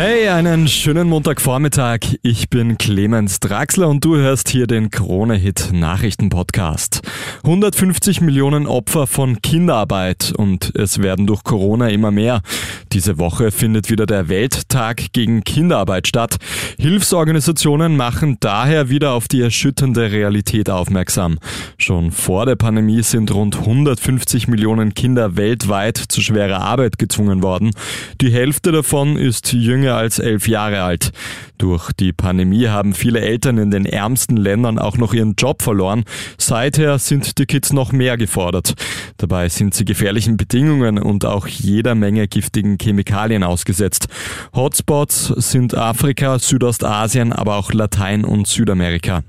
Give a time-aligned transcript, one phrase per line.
[0.00, 2.18] Hey, einen schönen Montagvormittag.
[2.22, 7.02] Ich bin Clemens Draxler und du hörst hier den Krone-Hit Nachrichten-Podcast.
[7.42, 12.42] 150 Millionen Opfer von Kinderarbeit und es werden durch Corona immer mehr.
[12.92, 16.36] Diese Woche findet wieder der Welttag gegen Kinderarbeit statt.
[16.78, 21.40] Hilfsorganisationen machen daher wieder auf die erschütternde Realität aufmerksam.
[21.76, 27.72] Schon vor der Pandemie sind rund 150 Millionen Kinder weltweit zu schwerer Arbeit gezwungen worden.
[28.20, 31.10] Die Hälfte davon ist jünger jünger als elf Jahre alt.
[31.56, 36.04] Durch die Pandemie haben viele Eltern in den ärmsten Ländern auch noch ihren Job verloren.
[36.36, 38.74] Seither sind die Kids noch mehr gefordert.
[39.16, 44.08] Dabei sind sie gefährlichen Bedingungen und auch jeder Menge giftigen Chemikalien ausgesetzt.
[44.54, 49.22] Hotspots sind Afrika, Südostasien, aber auch Latein- und Südamerika.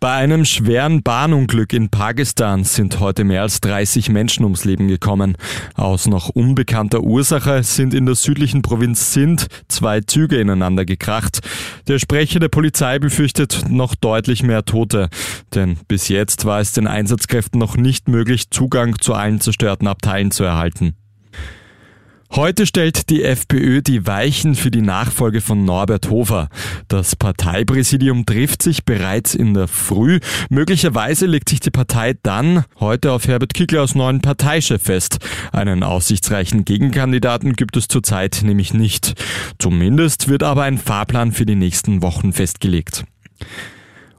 [0.00, 5.36] Bei einem schweren Bahnunglück in Pakistan sind heute mehr als 30 Menschen ums Leben gekommen.
[5.74, 11.40] Aus noch unbekannter Ursache sind in der südlichen Provinz Sindh zwei Züge ineinander gekracht.
[11.88, 15.08] Der Sprecher der Polizei befürchtet noch deutlich mehr Tote,
[15.54, 20.30] denn bis jetzt war es den Einsatzkräften noch nicht möglich, Zugang zu allen zerstörten Abteilen
[20.30, 20.96] zu erhalten.
[22.34, 26.48] Heute stellt die FPÖ die Weichen für die Nachfolge von Norbert Hofer.
[26.88, 30.18] Das Parteipräsidium trifft sich bereits in der Früh.
[30.48, 35.18] Möglicherweise legt sich die Partei dann heute auf Herbert Kickler als neuen Parteichef fest.
[35.52, 39.12] Einen aussichtsreichen Gegenkandidaten gibt es zurzeit nämlich nicht.
[39.58, 43.04] Zumindest wird aber ein Fahrplan für die nächsten Wochen festgelegt.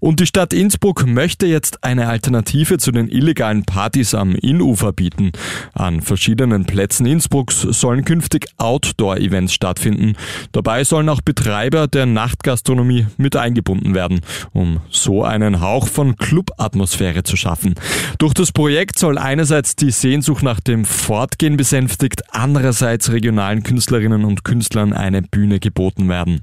[0.00, 5.32] Und die Stadt Innsbruck möchte jetzt eine Alternative zu den illegalen Partys am Innufer bieten.
[5.74, 10.16] An verschiedenen Plätzen Innsbrucks sollen künftig Outdoor-Events stattfinden.
[10.52, 17.22] Dabei sollen auch Betreiber der Nachtgastronomie mit eingebunden werden, um so einen Hauch von Club-Atmosphäre
[17.22, 17.74] zu schaffen.
[18.18, 24.44] Durch das Projekt soll einerseits die Sehnsucht nach dem Fortgehen besänftigt, andererseits regionalen Künstlerinnen und
[24.44, 26.42] Künstlern eine Bühne geboten werden.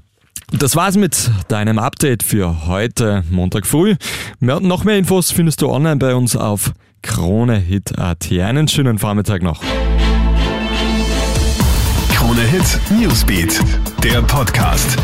[0.52, 3.96] Das war's mit deinem Update für heute, Montag früh.
[4.40, 6.72] Noch mehr Infos findest du online bei uns auf
[7.02, 8.30] KroneHit.at.
[8.32, 9.62] Einen schönen Vormittag noch.
[12.14, 13.60] Krone Hit Newsbeat,
[14.02, 14.96] der Podcast.